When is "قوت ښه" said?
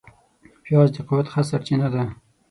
1.07-1.41